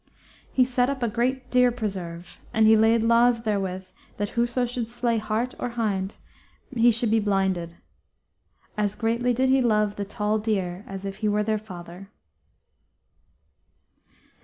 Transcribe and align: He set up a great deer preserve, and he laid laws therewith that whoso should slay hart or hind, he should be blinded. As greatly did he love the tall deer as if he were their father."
He 0.51 0.65
set 0.65 0.89
up 0.89 1.03
a 1.03 1.07
great 1.07 1.51
deer 1.51 1.71
preserve, 1.71 2.39
and 2.55 2.65
he 2.65 2.75
laid 2.75 3.03
laws 3.03 3.43
therewith 3.43 3.85
that 4.17 4.29
whoso 4.29 4.65
should 4.65 4.89
slay 4.89 5.19
hart 5.19 5.53
or 5.59 5.69
hind, 5.77 6.15
he 6.75 6.89
should 6.89 7.11
be 7.11 7.19
blinded. 7.19 7.75
As 8.75 8.95
greatly 8.95 9.31
did 9.31 9.49
he 9.49 9.61
love 9.61 9.97
the 9.97 10.03
tall 10.05 10.39
deer 10.39 10.83
as 10.87 11.05
if 11.05 11.17
he 11.17 11.27
were 11.29 11.43
their 11.43 11.59
father." 11.59 12.09